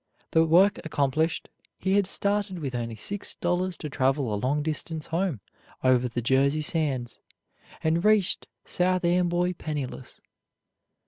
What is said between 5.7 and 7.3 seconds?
over the Jersey sands,